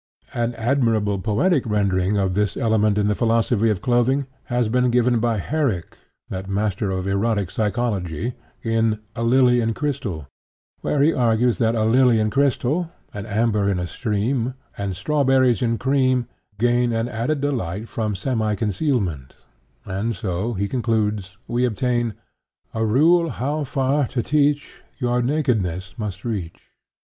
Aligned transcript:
An 0.33 0.55
admirable 0.55 1.19
poetic 1.19 1.63
rendering 1.67 2.17
of 2.17 2.33
this 2.33 2.57
element 2.57 2.97
in 2.97 3.07
the 3.07 3.13
philosophy 3.13 3.69
of 3.69 3.83
clothing 3.83 4.25
has 4.45 4.67
been 4.67 4.89
given 4.89 5.19
by 5.19 5.37
Herrick, 5.37 5.95
that 6.29 6.49
master 6.49 6.89
of 6.89 7.05
erotic 7.05 7.51
psychology, 7.51 8.33
in 8.63 8.97
"A 9.15 9.21
Lily 9.21 9.61
in 9.61 9.75
Crystal," 9.75 10.25
where 10.79 11.03
he 11.03 11.13
argues 11.13 11.59
that 11.59 11.75
a 11.75 11.85
lily 11.85 12.19
in 12.19 12.31
crystal, 12.31 12.89
and 13.13 13.27
amber 13.27 13.69
in 13.69 13.77
a 13.77 13.85
stream, 13.85 14.55
and 14.75 14.95
strawberries 14.95 15.61
in 15.61 15.77
cream, 15.77 16.25
gain 16.57 16.93
an 16.93 17.07
added 17.07 17.39
delight 17.39 17.87
from 17.87 18.15
semi 18.15 18.55
concealment; 18.55 19.35
and 19.85 20.15
so, 20.15 20.53
he 20.53 20.67
concludes, 20.67 21.37
we 21.47 21.63
obtain 21.63 22.15
"A 22.73 22.83
rule, 22.83 23.29
how 23.29 23.65
far, 23.65 24.07
to 24.07 24.23
teach, 24.23 24.81
Your 24.97 25.21
nakedness 25.21 25.93
must 25.99 26.25
reach." 26.25 26.59